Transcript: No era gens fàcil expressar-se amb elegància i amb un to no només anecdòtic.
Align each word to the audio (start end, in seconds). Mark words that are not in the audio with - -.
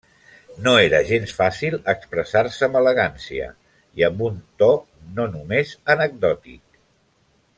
No 0.67 0.71
era 0.83 0.99
gens 1.09 1.33
fàcil 1.39 1.75
expressar-se 1.93 2.63
amb 2.69 2.79
elegància 2.79 3.51
i 4.01 4.07
amb 4.09 4.25
un 4.31 4.41
to 4.63 4.71
no 5.19 5.29
només 5.37 5.77
anecdòtic. 5.97 6.83